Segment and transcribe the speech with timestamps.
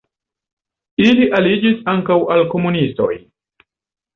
[1.03, 3.11] Ili aliĝis ankaŭ al komunistoj.